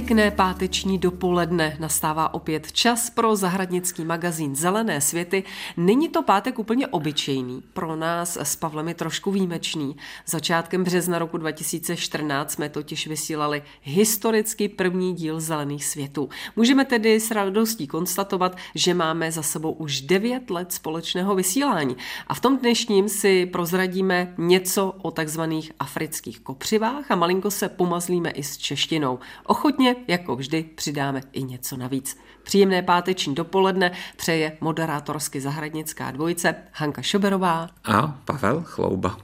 [0.00, 5.44] Pěkné páteční dopoledne nastává opět čas pro zahradnický magazín Zelené světy.
[5.76, 9.96] Není to pátek úplně obyčejný, pro nás s Pavlem je trošku výjimečný.
[10.26, 16.28] Začátkem března roku 2014 jsme totiž vysílali historicky první díl Zelených světů.
[16.56, 21.96] Můžeme tedy s radostí konstatovat, že máme za sebou už 9 let společného vysílání.
[22.26, 28.30] A v tom dnešním si prozradíme něco o takzvaných afrických kopřivách a malinko se pomazlíme
[28.30, 29.18] i s češtinou.
[29.46, 32.18] Ochotně Postupně, jako vždy, přidáme i něco navíc.
[32.42, 39.16] Příjemné páteční dopoledne přeje moderátorsky zahradnická dvojice Hanka Šoberová a Pavel Chlouba.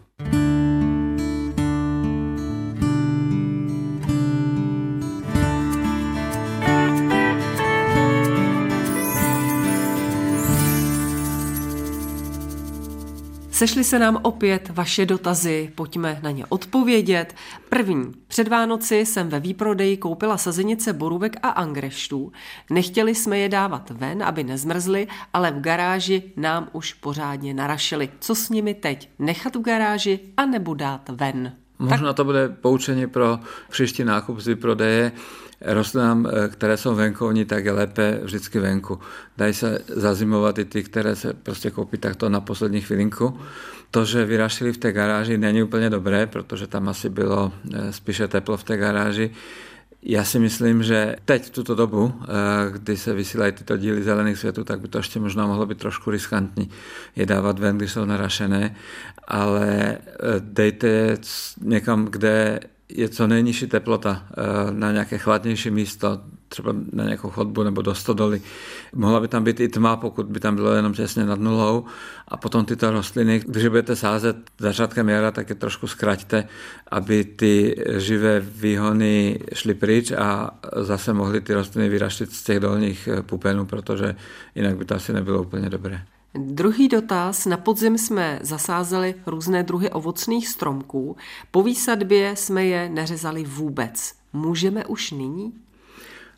[13.57, 17.35] Sešly se nám opět vaše dotazy, pojďme na ně odpovědět.
[17.69, 18.13] První.
[18.29, 22.33] Před Vánoci jsem ve výprodeji koupila sazenice borůvek a angreštů.
[22.71, 28.09] Nechtěli jsme je dávat ven, aby nezmrzly, ale v garáži nám už pořádně narašili.
[28.21, 29.11] Co s nimi teď?
[29.19, 31.53] Nechat v garáži a nebo dát ven?
[31.79, 33.39] Možná to bude poučení pro
[33.71, 35.13] příští nákup z výprodeje
[35.61, 39.01] rostlinám, eh, které jsou venkovní, tak je lépe vždycky venku.
[39.37, 43.41] Dají se zazimovat i ty, které se prostě koupí takto na poslední chvilinku.
[43.91, 48.29] To, že vyrašili v té garáži, není úplně dobré, protože tam asi bylo eh, spíše
[48.29, 49.31] teplo v té garáži.
[50.09, 52.27] Já si myslím, že teď v tuto dobu, eh,
[52.71, 56.11] kdy se vysílají tyto díly zelených světů, tak by to ještě možná mohlo být trošku
[56.11, 56.71] riskantní
[57.17, 58.77] je dávat ven, když jsou narašené,
[59.29, 59.99] ale
[60.41, 61.19] dejte je
[61.61, 67.63] někam, kde je co nejnižší teplota eh, na nějaké chladnější místo, třeba na nějakou chodbu
[67.63, 68.43] nebo do stodoly.
[68.95, 71.85] Mohla by tam být i tma, pokud by tam bylo jenom těsně nad nulou.
[72.29, 76.49] A potom tyto rostliny, když budete sázet začátkem jara, tak je trošku zkraťte,
[76.91, 83.09] aby ty živé výhony šly pryč a zase mohly ty rostliny vyraštit z těch dolních
[83.23, 84.17] pupenů, protože
[84.55, 86.03] jinak by to asi nebylo úplně dobré.
[86.37, 87.47] Druhý dotaz.
[87.47, 91.17] Na podzim jsme zasázeli různé druhy ovocných stromků.
[91.51, 94.15] Po výsadbě jsme je neřezali vůbec.
[94.33, 95.53] Můžeme už nyní?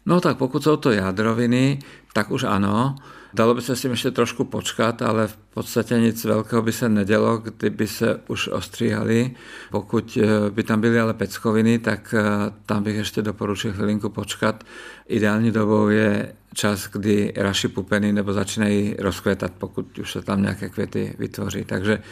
[0.07, 1.79] No tak pokud jsou to jádroviny,
[2.13, 2.97] tak už ano.
[3.35, 6.89] Dalo by se s tím ještě trošku počkat, ale v podstatě nic velkého by se
[6.89, 9.31] nedělo, kdyby se už ostříhali.
[9.71, 12.23] Pokud eh, by tam byly ale peckoviny, tak eh,
[12.67, 14.65] tam bych ještě doporučil chvilinku počkat.
[15.07, 20.69] Ideální dobou je čas, kdy raší pupeny nebo začínají rozkvětat, pokud už se tam nějaké
[20.69, 21.65] květy vytvoří.
[21.65, 22.03] Takže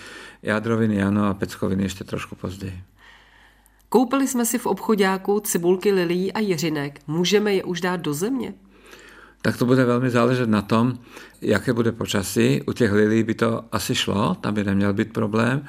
[0.43, 2.82] jádroviny ano a peckoviny ještě trošku později.
[3.88, 7.00] Koupili jsme si v obchodáku cibulky lilí a jiřinek.
[7.06, 8.55] Můžeme je už dát do země?
[9.47, 10.99] Tak to bude velmi záležet na tom,
[11.43, 12.62] jaké bude počasí.
[12.67, 15.65] U těch lilí by to asi šlo, tam by neměl být problém.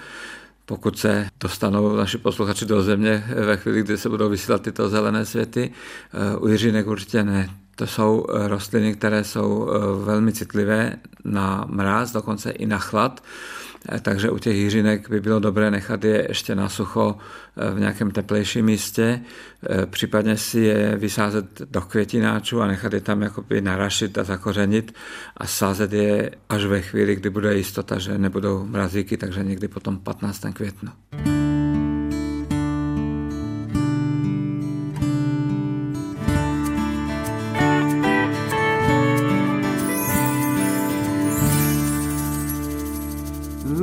[0.66, 5.26] Pokud se dostanou naši posluchači do země ve chvíli, kdy se budou vysílat tyto zelené
[5.26, 5.72] světy,
[6.14, 7.50] eh, u jiřinek určitě ne.
[7.76, 10.94] To jsou eh, rostliny, které jsou eh, velmi citlivé
[11.26, 13.24] na mráz, dokonce i na chlad.
[13.90, 17.18] Eh, takže u těch jiřinek by bylo dobré nechat je ještě na sucho
[17.74, 19.22] v nějakém teplejším místě,
[19.86, 24.94] případně si je vysázet do květináčů a nechat je tam jakoby narašit a zakořenit
[25.38, 29.98] a sázet je až ve chvíli, kdy bude jistota, že nebudou mrazíky, takže někdy potom
[29.98, 30.46] 15.
[30.54, 30.92] květnu.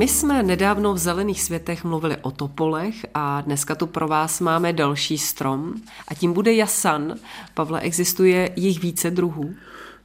[0.05, 4.73] My jsme nedávno v Zelených světech mluvili o topolech a dneska tu pro vás máme
[4.73, 5.73] další strom
[6.07, 7.15] a tím bude jasan.
[7.53, 9.55] Pavle, existuje jich více druhů?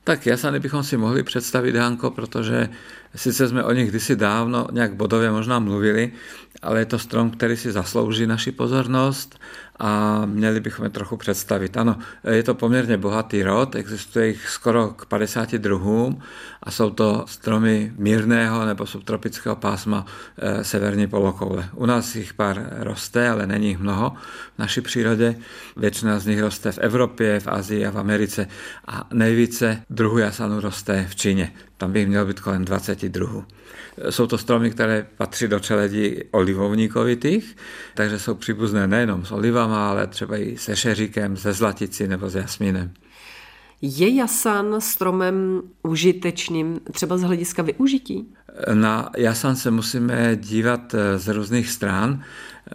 [0.04, 2.68] Tak jasany bychom si mohli představit, Hanko, protože
[3.14, 6.12] sice jsme o nich kdysi dávno nějak bodově možná mluvili,
[6.62, 9.40] ale je to strom, který si zaslouží naši pozornost
[9.80, 11.76] a měli bychom je trochu představit.
[11.76, 11.98] Ano,
[12.30, 16.22] je to poměrně bohatý rod, existuje jich skoro k 50 druhům
[16.62, 20.06] a jsou to stromy mírného nebo subtropického pásma
[20.38, 21.68] e, severní polokoule.
[21.74, 24.12] U nás jich pár roste, ale není jich mnoho
[24.56, 25.36] v naší přírodě.
[25.76, 28.46] Většina z nich roste v Evropě, v Asii a v Americe
[28.86, 31.52] a nejvíce druhů jasanu roste v Číně.
[31.76, 33.44] Tam by mělo být kolem 20 druhů.
[34.10, 37.56] Jsou to stromy, které patří do čeledí olivovníkovitých,
[37.94, 39.32] takže jsou příbuzné nejenom s
[39.70, 42.92] olivama, ale třeba i se šeříkem, se zlaticí nebo s jasmínem.
[43.82, 48.34] Je jasan stromem užitečným třeba z hlediska využití?
[48.74, 52.22] Na jasan se musíme dívat z různých stran.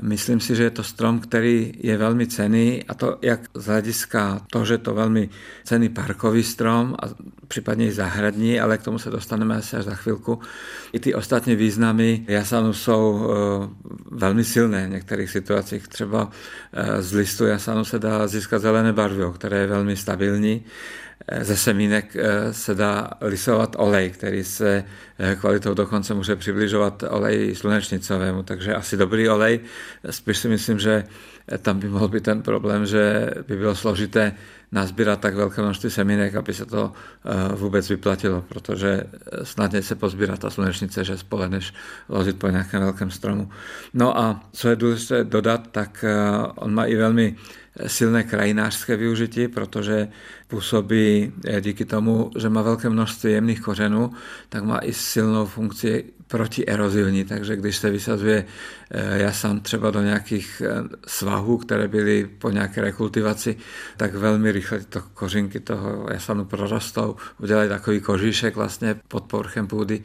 [0.01, 4.42] Myslím si, že je to strom, který je velmi cený a to jak z hlediska
[4.51, 5.30] to, že to velmi
[5.63, 7.06] cený parkový strom a
[7.47, 10.39] případně i zahradní, ale k tomu se dostaneme asi až za chvilku.
[10.94, 13.69] I ty ostatní významy jasanu jsou eh,
[14.12, 15.88] velmi silné v některých situacích.
[15.88, 16.31] Třeba
[16.74, 20.65] eh, z listu jasanu se dá získat zelené barvivo, které je velmi stabilní
[21.41, 24.83] ze semínek eh, se dá lisovat olej, který se
[25.19, 29.59] eh, kvalitou dokonce může přibližovat oleji slunečnicovému, takže asi dobrý olej.
[30.09, 31.03] Spíš si myslím, že
[31.62, 34.31] tam by mohl být ten problém, že by bylo složité
[34.71, 36.94] nazbírat tak velké množství semínek, aby se to
[37.25, 39.03] eh, vůbec vyplatilo, protože
[39.44, 41.73] snadně se pozbírá ta slunečnice, že spole, než
[42.09, 43.50] ložit po nějakém velkém stromu.
[43.94, 46.06] No a co je důležité dodat, tak
[46.56, 47.35] on má i velmi
[47.88, 50.07] silné krajinářské využití, protože
[50.47, 54.12] působí eh, díky tomu, že má velké množství jemných kořenů,
[54.50, 58.45] tak má i silnou funkci protierozivní, takže když se vysazuje
[58.92, 63.57] eh, jasan třeba do nějakých eh, svahů, které byly po nějaké rekultivaci,
[63.98, 70.04] tak velmi rychle to kořinky toho jasanu prorostou, udělají takový kožíšek vlastně pod povrchem půdy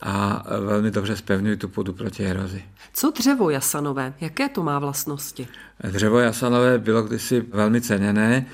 [0.00, 2.64] a velmi dobře spevňují tu půdu proti erozi.
[2.92, 4.14] Co dřevo jasanové?
[4.20, 5.48] Jaké to má vlastnosti?
[5.90, 8.46] Dřevo jasanové bylo kdysi velmi ceněné.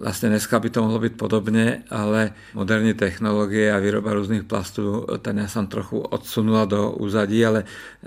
[0.00, 5.38] Vlastně dneska by to mohlo být podobně, ale moderní technologie a výroba různých plastů ten
[5.38, 7.64] jasan trochu odsunula do úzadí, ale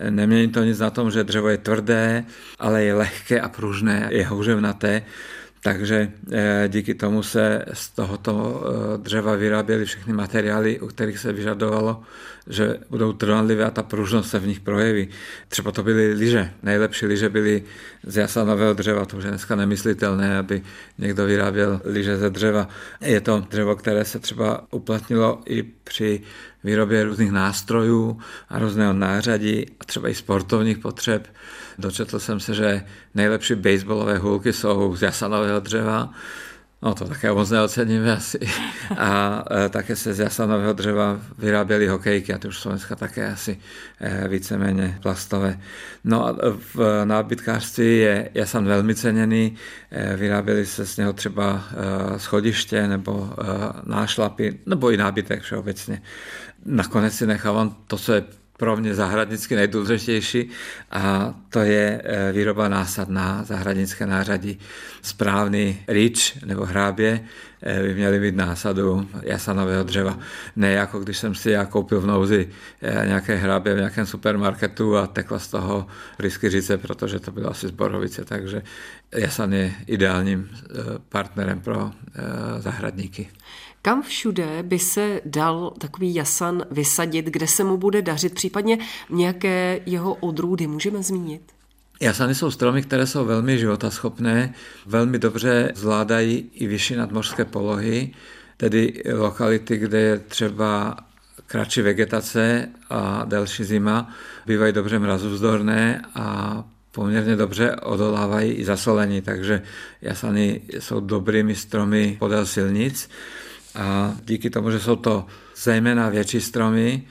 [0.09, 2.25] nemění to nic na tom, že dřevo je tvrdé,
[2.59, 5.01] ale je lehké a pružné, je houževnaté.
[5.68, 11.34] Takže eh, díky tomu se z tohoto eh, dřeva vyráběly všechny materiály, u kterých se
[11.34, 12.02] vyžadovalo,
[12.48, 15.08] že budou trvanlivé a ta pružnost se v nich projeví.
[15.48, 16.52] Třeba to byly lyže.
[16.64, 17.64] Nejlepší lyže byly
[18.04, 20.62] z jasanového dřeva, to už je dneska nemyslitelné, aby
[20.98, 22.68] někdo vyráběl lyže ze dřeva.
[23.02, 26.22] Je to dřevo, které se třeba uplatnilo i při
[26.63, 28.19] výrobě různých nástrojů
[28.50, 31.27] a různého nářadí a třeba i sportovních potřeb.
[31.80, 32.83] Dočetl jsem se, že
[33.15, 36.09] nejlepší baseballové hůlky jsou z jasanového dřeva,
[36.81, 38.39] No to také moc neoceníme asi.
[38.97, 43.31] A e, také se z jasanového dřeva vyráběly hokejky a ty už jsou dneska také
[43.31, 43.59] asi
[44.00, 45.59] e, víceméně plastové.
[46.03, 46.35] No a
[46.74, 49.56] v nábytkářství je jasan velmi ceněný.
[49.91, 51.63] E, vyráběly se z něho třeba
[52.18, 53.33] schodiště nebo
[53.85, 56.01] nášlapy, nebo i nábytek všeobecně.
[56.65, 58.24] Nakonec si nechávám to, co je
[58.57, 60.50] pro mě zahradnicky nejdůležitější
[60.92, 64.59] a to je e, výroba násad na zahradnické nářadí.
[65.01, 67.19] Správný rič nebo hrábě
[67.62, 70.19] e, by měly mít násadu jasanového dřeva.
[70.56, 72.50] Ne jako když jsem si já koupil v nouzi
[72.81, 75.88] e, nějaké hrábě v nějakém supermarketu a tekla z toho
[76.48, 78.62] říce, protože to bylo asi z Borovice, takže
[79.15, 80.50] jasan je ideálním
[81.10, 81.92] partnerem pro
[82.60, 83.30] zahradníky.
[83.88, 88.78] Kam všude by se dal takový jasan vysadit, kde se mu bude dařit, případně
[89.10, 91.42] nějaké jeho odrůdy můžeme zmínit?
[92.01, 94.54] Jasany jsou stromy, které jsou velmi životaschopné,
[94.86, 98.13] velmi dobře zvládají i vyšší nadmořské polohy,
[98.57, 100.98] tedy lokality, kde je třeba
[101.45, 104.13] kratší vegetace a delší zima,
[104.45, 109.62] bývají dobře mrazovzdorné a poměrně dobře odolávají i zasolení, takže
[110.01, 113.10] jasany jsou dobrými stromy podél silnic
[113.77, 115.25] a díky tomu, že jsou to
[115.56, 117.03] zejména větší stromy,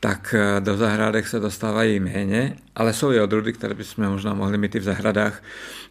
[0.00, 4.58] tak eh, do zahrádek se dostávají méně, ale jsou i odrůdy, které bychom možná mohli
[4.58, 5.42] mít i v zahradách,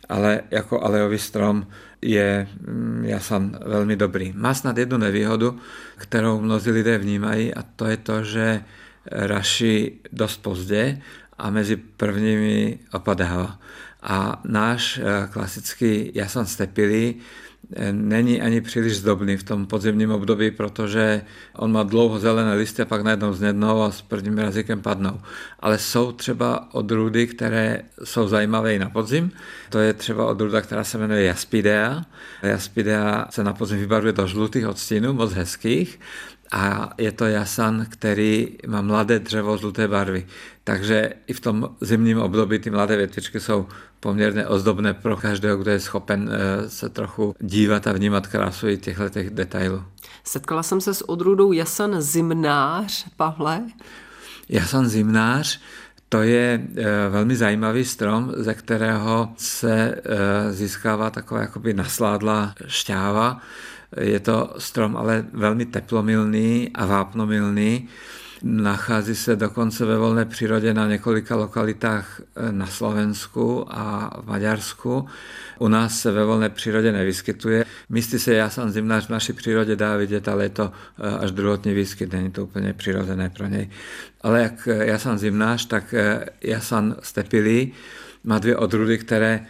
[0.10, 1.68] ale jako alejový strom
[2.02, 4.34] je mm, jasan velmi dobrý.
[4.36, 5.60] Má snad jednu nevýhodu,
[5.96, 8.64] kterou mnozí lidé vnímají a to je to, že
[9.12, 11.02] raší dost pozdě
[11.38, 13.60] a mezi prvními opadává.
[14.02, 17.16] A náš eh, klasický jasan stepilý
[17.92, 21.22] není ani příliš zdobný v tom podzimním období, protože
[21.56, 25.22] on má dlouho zelené listy a pak najednou znednou a s prvním jazykem padnou.
[25.60, 29.32] Ale jsou třeba odrůdy, které jsou zajímavé i na podzim.
[29.70, 32.06] To je třeba odrůda, která se jmenuje Jaspidea.
[32.44, 36.00] Jaspidea se na podzim vybarvuje do žlutých odstínů, moc hezkých
[36.52, 40.28] a je to jasan, který má mladé dřevo žluté barvy.
[40.64, 43.68] Takže i v tom zimním období ty mladé větvičky jsou
[44.00, 48.78] poměrně ozdobné pro každého, kdo je schopen eh, se trochu dívat a vnímat krásu i
[48.78, 49.84] těchto těch detailů.
[50.24, 53.62] Setkala jsem se s odrůdou jasan zimnář, Pavle.
[54.50, 55.62] Jasan zimnář,
[56.10, 63.42] to je eh, velmi zajímavý strom, ze kterého se eh, získává taková jakoby nasládla šťáva.
[63.98, 67.90] Je to strom ale velmi teplomilný a vápnomilný.
[68.44, 75.08] Nachází se dokonce ve volné přírodě na několika lokalitách eh, na Slovensku a v Maďarsku.
[75.60, 77.66] U nás se ve volné přírodě nevyskytuje.
[77.90, 81.74] Místy se jasan zimnář v naší přírodě dá vidět, ale je to eh, až druhotný
[81.74, 83.70] výskyt, není to úplně přirozené pro něj.
[84.22, 85.96] Ale jak jasan zimnář, tak
[86.42, 87.74] jasan stepilý
[88.24, 89.48] má dvě odrůdy, které eh,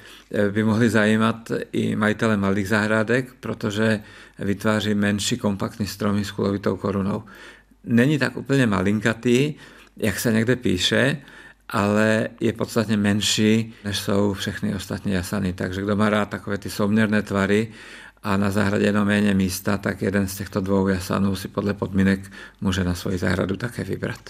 [0.51, 3.99] by mohly zajímat i majitele malých zahrádek, protože
[4.39, 7.23] vytváří menší kompaktní stromy s kulovitou korunou.
[7.83, 9.53] Není tak úplně malinkatý,
[9.97, 11.17] jak se někde píše,
[11.69, 15.53] ale je podstatně menší, než jsou všechny ostatní jasany.
[15.53, 17.67] Takže kdo má rád takové ty souměrné tvary
[18.23, 22.31] a na zahradě jenom méně místa, tak jeden z těchto dvou jasanů si podle podmínek
[22.61, 24.29] může na svoji zahradu také vybrat.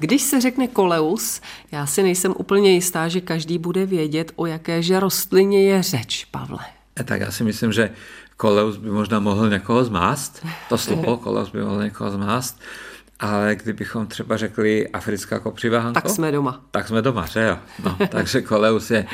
[0.00, 1.40] Když se řekne koleus,
[1.72, 6.64] já si nejsem úplně jistá, že každý bude vědět, o jakéže rostlině je řeč, Pavle.
[7.00, 7.90] E, tak já si myslím, že
[8.36, 10.46] koleus by možná mohl někoho zmást.
[10.68, 12.60] To slovo koleus by mohl někoho zmást.
[13.20, 16.60] Ale kdybychom třeba řekli africká kopřiva, tak jsme doma.
[16.70, 17.58] Tak jsme doma, že jo.
[17.84, 19.06] No, takže koleus je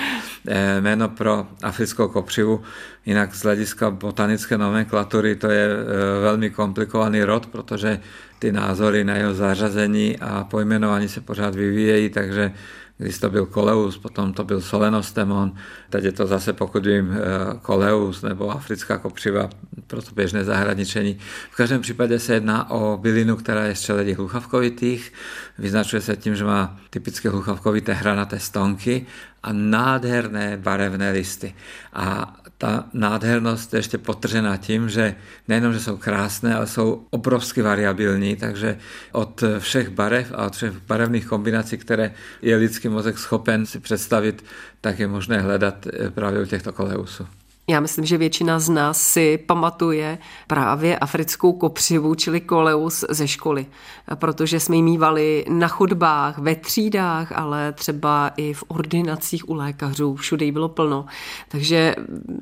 [0.48, 2.62] e, jméno pro africkou kopřivu.
[3.06, 8.00] Jinak z hlediska botanické nomenklatury to je e, velmi komplikovaný rod, protože
[8.38, 12.52] ty názory na jeho zařazení a pojmenování se pořád vyvíjejí, takže
[12.99, 15.55] když to byl Koleus, potom to byl Solenostemon,
[15.91, 17.17] teď je to zase, pokud vím,
[17.62, 19.50] Koleus eh, nebo africká kopřiva
[19.87, 21.19] pro to běžné zahradničení.
[21.50, 25.12] V každém případě se jedná o bylinu, která je z čeledí hluchavkovitých,
[25.59, 29.07] vyznačuje se tím, že má typické hluchavkovité hranaté stonky
[29.43, 31.55] a nádherné barevné listy.
[31.93, 35.14] A ta nádhernost je ještě potržená tím, že
[35.48, 38.78] nejenom, že jsou krásné, ale jsou obrovsky variabilní, takže
[39.12, 44.44] od všech barev a od všech barevných kombinací, které je lidský mozek schopen si představit,
[44.80, 47.26] tak je možné hledat právě u těchto koleusů.
[47.68, 53.66] Já myslím, že většina z nás si pamatuje právě africkou kopřivu, čili koleus ze školy,
[54.14, 60.16] protože jsme ji mývali na chodbách, ve třídách, ale třeba i v ordinacích u lékařů,
[60.16, 61.06] všude jí bylo plno.
[61.49, 61.94] Takže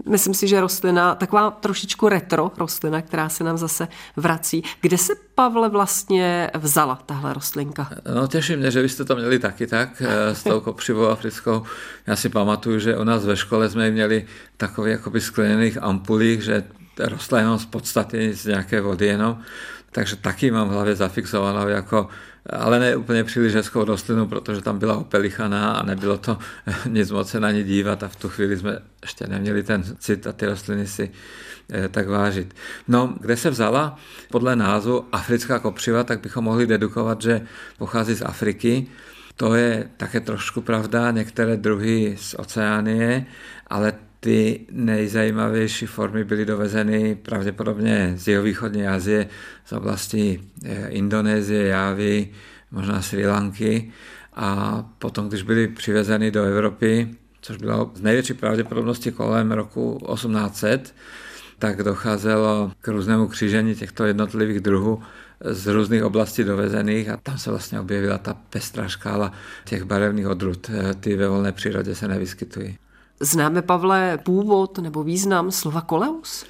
[0.08, 4.62] myslím si, že rostlina, taková trošičku retro rostlina, která se nám zase vrací.
[4.80, 7.90] Kde se, Pavle, vlastně vzala tahle rostlinka?
[8.14, 11.62] No těší mě, že vy jste to měli taky tak, eh, s tou kopřivou africkou.
[12.06, 14.26] Já si pamatuju, že u nás ve škole jsme měli
[14.56, 16.64] takový jako jakoby skleněných ampulích, že
[16.98, 19.38] rostla jenom z podstaty z nějaké vody jenom,
[19.92, 22.08] takže taky mám v hlavě zafixovanou jako
[22.50, 26.38] ale ne úplně příliš hezkou rostlinu, protože tam byla opelichaná a nebylo to
[26.88, 30.26] nic moc se na ní dívat a v tu chvíli jsme ještě neměli ten cit
[30.26, 31.10] a ty rostliny si
[31.70, 32.54] eh, tak vážit.
[32.88, 33.96] No, kde se vzala?
[34.30, 37.46] Podle názvu africká kopřiva, tak bychom mohli dedukovat, že
[37.78, 38.86] pochází z Afriky.
[39.36, 43.26] To je také trošku pravda, některé druhy z Oceánie,
[43.66, 43.92] ale
[44.24, 49.28] ty nejzajímavější formy byly dovezeny pravděpodobně z jihovýchodní Asie,
[49.64, 52.28] z oblasti eh, Indonésie, Jávy,
[52.70, 53.92] možná Sri Lanky.
[54.34, 57.08] A potom, když byly přivezeny do Evropy,
[57.40, 60.94] což bylo z největší pravděpodobnosti kolem roku 1800,
[61.58, 65.02] tak docházelo k různému křížení těchto jednotlivých druhů
[65.40, 69.32] z různých oblastí dovezených a tam se vlastně objevila ta pestrá škála
[69.64, 70.70] těch barevných odrůd.
[70.70, 72.78] Eh, ty ve volné přírodě se nevyskytují.
[73.24, 76.44] Známe, Pavle, původ nebo význam slova koleus?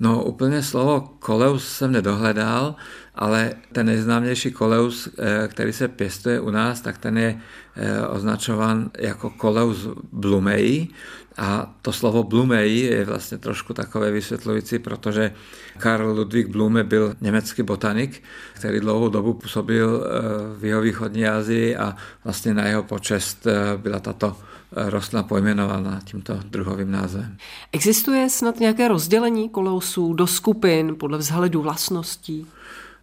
[0.00, 2.74] No úplně slovo koleus jsem nedohledal,
[3.14, 7.40] ale ten nejznámější koleus, eh, který se pěstuje u nás, tak ten je
[7.76, 10.88] eh, označován jako koleus blumei.
[11.36, 15.32] A to slovo blumei je vlastně trošku takové vysvětlující, protože
[15.78, 18.22] Karl Ludwig Blume byl německý botanik,
[18.54, 23.46] který dlouhou dobu působil eh, v jeho východní Asii a vlastně na jeho počest
[23.76, 24.36] byla tato
[24.72, 27.36] rostlina pojmenována tímto druhovým názvem.
[27.72, 32.46] Existuje snad nějaké rozdělení koleusů do skupin podle vzhledu vlastností?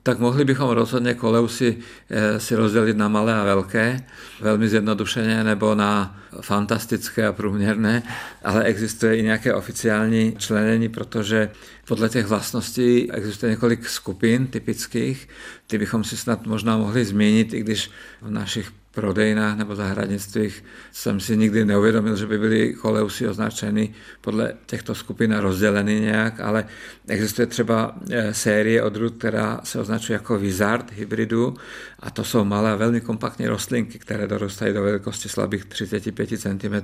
[0.05, 1.77] tak mohli bychom rozhodně koleusy
[2.09, 4.05] eh, si rozdělit na malé a velké,
[4.41, 8.03] velmi zjednodušeně, nebo na fantastické a průměrné,
[8.43, 11.51] ale existuje i nějaké oficiální členění, protože
[11.87, 15.29] podle těch vlastností existuje několik skupin typických,
[15.67, 17.91] ty bychom si snad možná mohli změnit, i když
[18.21, 24.53] v našich prodejnách nebo zahradnictvích jsem si nikdy neuvědomil, že by byly koleusy označeny podle
[24.65, 26.65] těchto skupin a rozděleny nějak, ale
[27.07, 31.53] existuje třeba eh, série odrůd, která se označuje jako Wizard hybridu
[31.99, 36.75] a to jsou malé velmi kompaktní rostlinky, které dorůstají do velikosti slabých 35 cm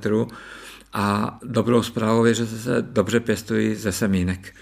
[0.93, 4.53] a dobrou zprávou je, že se dobře pěstují ze semínek.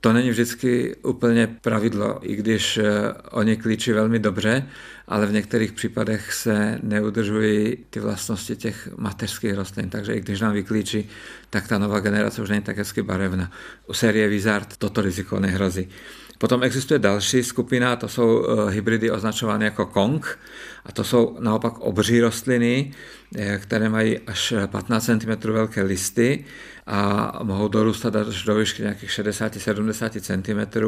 [0.00, 2.84] To není vždycky úplně pravidlo, i když eh,
[3.30, 4.68] oni klíčí velmi dobře,
[5.08, 10.52] ale v některých případech se neudržují ty vlastnosti těch mateřských rostlin, takže i když nám
[10.52, 11.08] vyklíčí,
[11.50, 13.50] tak ta nová generace už není tak hezky barevná.
[13.86, 15.88] U série Wizard toto riziko nehrozí.
[16.38, 20.38] Potom existuje další skupina, to jsou eh, hybridy označované jako Kong,
[20.86, 22.92] a to jsou naopak obří rostliny,
[23.36, 26.44] eh, které mají až 15 cm velké listy
[26.86, 30.80] a mohou dorůstat až do výšky nějakých 60-70 cm.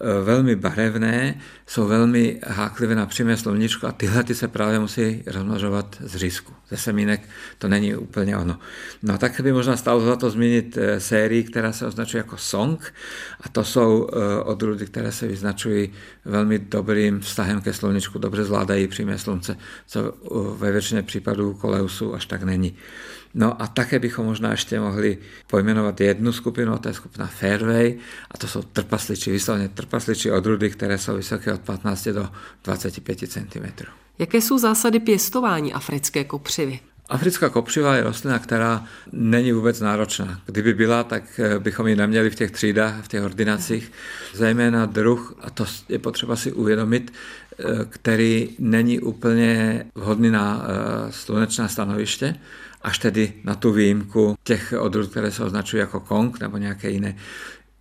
[0.00, 5.22] Eh, velmi barevné, jsou velmi háklivé na přímé sluníčko a tyhle ty se právě musí
[5.26, 6.52] rozmnožovat z řízku.
[6.70, 7.28] Ze semínek
[7.58, 8.58] to není úplně ono.
[9.02, 12.94] No tak by možná stalo za to zmínit eh, sérii, která se označuje jako Song
[13.40, 15.92] a to jsou eh, odrůdy, které se vyznačují
[16.24, 20.14] velmi dobrým vztahem ke sluníčku, dobře zvládají přímé slunce, co
[20.58, 22.76] ve většině případů koleusu až tak není.
[23.34, 27.98] No a také bychom možná ještě mohli pojmenovat jednu skupinu, a to je skupina Fairway,
[28.30, 32.28] a to jsou trpasliči, vyslovně trpasliči odrůdy, které jsou vysoké od 15 do
[32.64, 33.84] 25 cm.
[34.18, 36.80] Jaké jsou zásady pěstování africké kopřivy?
[37.08, 40.40] Africká kopřiva je rostlina, která není vůbec náročná.
[40.46, 43.92] Kdyby byla, tak eh, bychom ji neměli v těch třídách, v těch ordinacích.
[44.34, 51.12] Zejména druh, a to je potřeba si uvědomit, eh, který není úplně vhodný na eh,
[51.12, 52.34] slunečná stanoviště,
[52.82, 57.16] až tedy na tu výjimku těch odrůd, které se označují jako kong nebo nějaké jiné.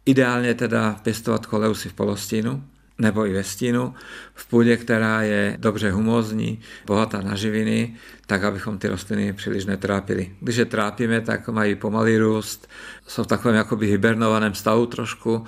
[0.06, 2.64] Ideálně teda pěstovat koleusy v polostínu,
[3.00, 3.94] nebo i ve stínu,
[4.34, 10.32] v půdě, která je dobře humózní, bohatá na živiny, tak abychom ty rostliny příliš netrápili.
[10.40, 12.68] Když je trápíme, tak mají pomalý růst,
[13.08, 15.46] jsou v takovém jakoby hibernovaném stavu trošku,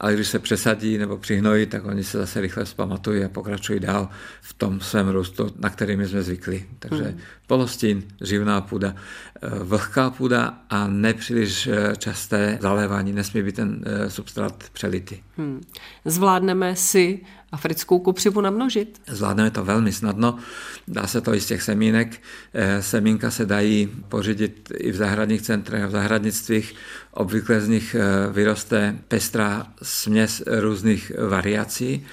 [0.00, 4.08] ale když se přesadí nebo přihnojí, tak oni se zase rychle zpamatují a pokračují dál
[4.40, 6.66] v tom svém růstu, na který my jsme zvykli.
[6.78, 7.18] Takže hmm.
[7.46, 8.94] polostín, živná půda,
[9.42, 15.16] eh, vlhká půda a nepříliš eh, časté zalévání, nesmí být ten eh, substrát přelitý.
[15.36, 15.60] Hmm.
[16.04, 17.20] Zvládneme si
[17.52, 19.00] africkou kopřivu namnožit?
[19.06, 20.38] Zvládneme to velmi snadno.
[20.88, 22.22] Dá se to i z těch semínek.
[22.80, 26.74] Semínka se dají pořídit i v zahradních centrech a v zahradnictvích.
[27.10, 27.96] Obvykle z nich
[28.32, 32.06] vyroste pestrá směs různých variací,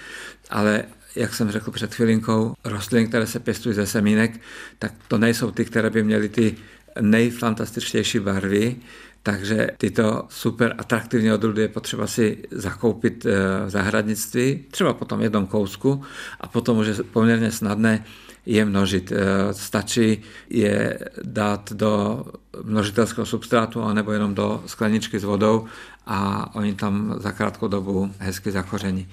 [0.49, 0.83] ale
[1.15, 4.39] jak jsem řekl před chvilinkou, rostliny, které se pěstují ze semínek,
[4.79, 6.55] tak to nejsou ty, které by měly ty
[7.01, 8.75] nejfantastičtější barvy,
[9.23, 15.47] takže tyto super atraktivní odrůdy je potřeba si zakoupit eh, v zahradnictví, třeba potom jednom
[15.47, 16.03] kousku
[16.41, 18.05] a potom už je poměrně snadné
[18.45, 19.11] je množit.
[19.11, 22.23] Eh, stačí je dát do
[22.63, 25.65] množitelského substrátu anebo jenom do skleničky s vodou
[26.05, 29.07] a oni tam za krátkou dobu hezky zakoření.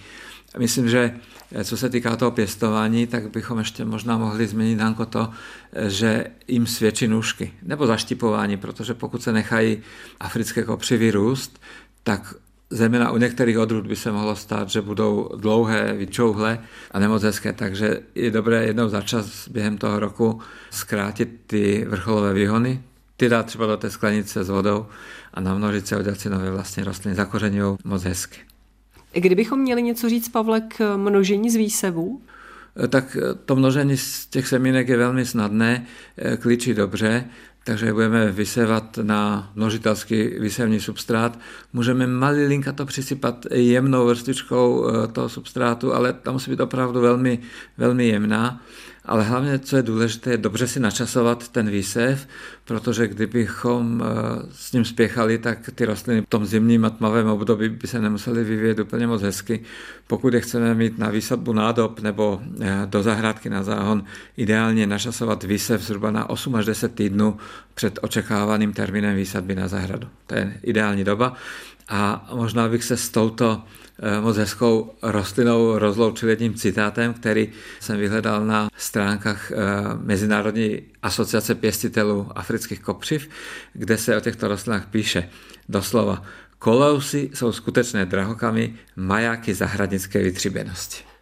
[0.59, 1.15] Myslím, že
[1.53, 5.31] eh, co se týká toho pěstování, tak bychom ještě možná mohli změnit Hanko to,
[5.73, 9.79] eh, že jim svědčí nůžky nebo zaštipování, protože pokud se nechají
[10.21, 11.61] africké kopřivy růst,
[12.03, 12.35] tak
[12.71, 16.59] Zejména u některých odrůd by se mohlo stát, že budou dlouhé, vyčouhlé
[16.91, 20.41] a nemoc hezké, takže je dobré jednou za čas během toho roku
[20.71, 22.83] zkrátit ty vrcholové výhony,
[23.17, 24.87] ty dát třeba do té sklenice s vodou
[25.35, 28.56] a namnožit se si nové vlastně rostliny, zakořeňují moc hezky.
[29.17, 32.21] Kdybychom měli něco říct, Pavle, k množení z výsevů?
[32.89, 35.87] Tak to množení z těch semínek je velmi snadné,
[36.41, 37.25] klíčí dobře
[37.67, 41.39] takže budeme vysevat na množitelský výsevní substrát.
[41.73, 47.39] Můžeme malilinka to přisypat jemnou vrstičkou eh, toho substrátu, ale ta musí být opravdu velmi,
[47.79, 48.63] velmi jemná
[49.07, 52.29] ale hlavně, co je důležité, je dobře si načasovat ten výsev,
[52.65, 54.07] protože kdybychom eh,
[54.53, 58.45] s ním spěchali, tak ty rostliny v tom zimním a tmavém období by se nemusely
[58.45, 59.61] vyvíjet úplně moc hezky.
[60.07, 64.05] Pokud je chceme mít na výsadbu nádob nebo eh, do zahrádky na záhon,
[64.37, 67.37] ideálně načasovat výsev zhruba na 8 až 10 týdnů
[67.75, 70.09] před očekávaným termínem výsadby na zahradu.
[70.27, 71.37] To je ideální doba.
[71.89, 73.63] A možná bych se s touto
[74.03, 79.57] Eh, moc hezkou rostlinou rozloučil jedním citátem, který jsem vyhledal na stránkách eh,
[80.01, 83.29] Mezinárodní asociace pěstitelů afrických kopřiv,
[83.73, 85.29] kde se o těchto rostlinách píše
[85.69, 86.23] doslova
[86.59, 91.16] Koleusy jsou skutečné drahokamy, majáky zahradnické vytříbenosti.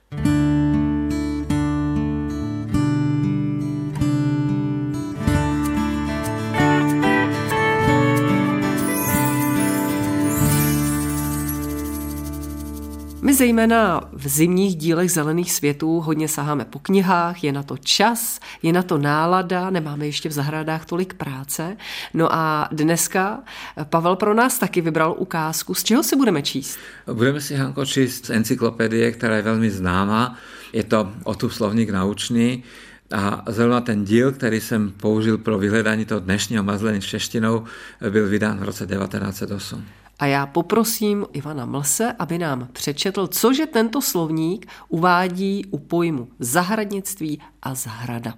[13.45, 18.73] Zejména v zimních dílech zelených světů hodně saháme po knihách, je na to čas, je
[18.73, 21.77] na to nálada, nemáme ještě v zahradách tolik práce.
[22.15, 23.43] No a dneska
[23.85, 26.79] Pavel pro nás taky vybral ukázku, z čeho si budeme číst?
[27.13, 30.39] Budeme si, Hanko, číst z encyklopedie, která je velmi známá.
[30.73, 32.65] Je to tu slovník naučný,
[33.13, 37.65] a zrovna ten díl, který jsem použil pro vyhledání toho dnešního mazlení s češtinou,
[38.11, 39.85] byl vydán v roce 1908.
[40.19, 47.41] A já poprosím Ivana Mlse, aby nám přečetl, cože tento slovník uvádí u pojmu zahradnictví
[47.63, 48.35] a zahrada.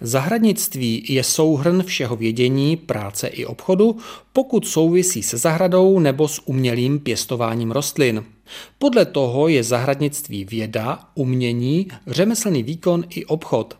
[0.00, 3.96] Zahradnictví je souhrn všeho vědění, práce i obchodu,
[4.32, 8.24] pokud souvisí se zahradou nebo s umělým pěstováním rostlin.
[8.78, 13.78] Podle toho je zahradnictví věda, umění, řemeslný výkon i obchod.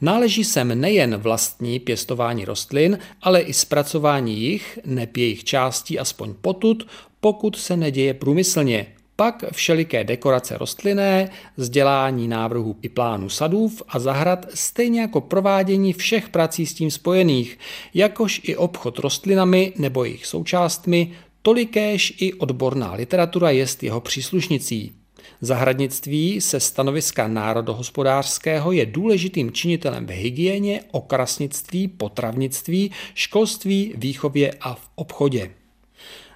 [0.00, 6.86] Náleží sem nejen vlastní pěstování rostlin, ale i zpracování jich, neb jejich částí aspoň potud,
[7.20, 14.46] pokud se neděje průmyslně, pak všeliké dekorace rostlinné, vzdělání návrhů i plánu sadův a zahrad,
[14.54, 17.58] stejně jako provádění všech prací s tím spojených,
[17.94, 24.92] jakož i obchod rostlinami nebo jejich součástmi, tolikéž i odborná literatura jest jeho příslušnicí.
[25.40, 34.88] Zahradnictví se stanoviska národohospodářského je důležitým činitelem v hygieně, okrasnictví, potravnictví, školství, výchově a v
[34.94, 35.50] obchodě.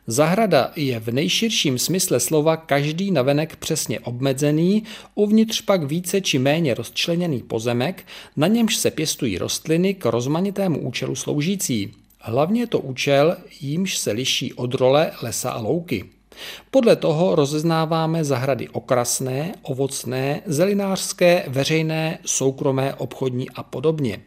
[0.06, 4.82] Zahrada je v nejširším smysle slova každý navenek přesně obmedzený,
[5.14, 11.14] uvnitř pak více či méně rozčleněný pozemek, na němž se pěstují rostliny k rozmanitému účelu
[11.14, 11.92] sloužící.
[12.20, 16.04] Hlavně je to účel, jímž se liší od role lesa a louky.
[16.70, 24.20] Podle toho rozeznáváme zahrady okrasné, ovocné, zelinářské, veřejné, soukromé, obchodní a podobně.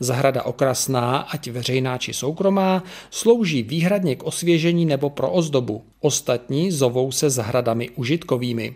[0.00, 5.84] Zahrada okrasná, ať veřejná či soukromá, slouží výhradně k osvěžení nebo pro ozdobu.
[6.00, 8.74] Ostatní zovou se zahradami užitkovými.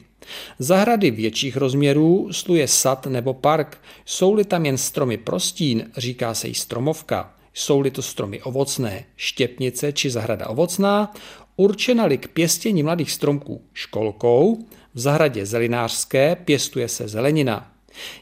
[0.59, 3.81] Zahrady větších rozměrů sluje sad nebo park.
[4.05, 7.31] Jsou-li tam jen stromy prostín, říká se jí stromovka.
[7.55, 11.15] Jsou-li to stromy ovocné, štěpnice či zahrada ovocná,
[11.57, 14.59] určena-li k pěstění mladých stromků školkou,
[14.95, 17.71] v zahradě zelinářské pěstuje se zelenina.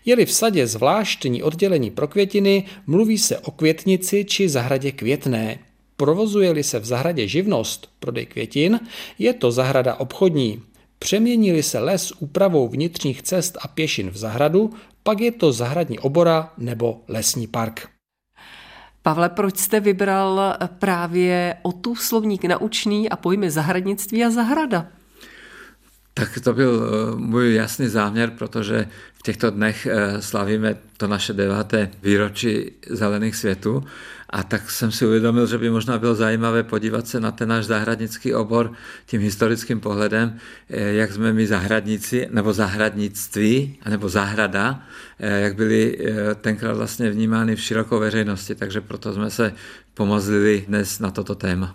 [0.05, 5.59] Je-li v sadě zvláštní oddělení pro květiny, mluví se o květnici či zahradě květné.
[5.97, 8.81] Provozuje-li se v zahradě živnost, prodej květin,
[9.19, 10.63] je to zahrada obchodní.
[10.99, 14.71] Přemění-li se les úpravou vnitřních cest a pěšin v zahradu,
[15.03, 17.92] pak je to zahradní obora nebo lesní park.
[19.03, 24.87] Pavle, proč jste vybral právě o tu slovník naučný a pojmy zahradnictví a zahrada?
[26.15, 31.33] Tak to byl eh, můj jasný záměr, protože v těchto dnech eh, slavíme to naše
[31.33, 33.85] deváté výročí zelených světů
[34.31, 37.65] a tak jsem si uvědomil, že by možná bylo zajímavé podívat se na ten náš
[37.65, 38.73] zahradnický obor
[39.07, 40.37] tím historickým pohledem,
[40.71, 44.83] eh, jak jsme my zahradníci, nebo zahradnictví, nebo zahrada,
[45.19, 45.99] jak byli
[46.41, 49.53] tenkrát vlastně vnímány v širokou veřejnosti, takže proto jsme se
[49.95, 51.75] pomozlili dnes na toto téma.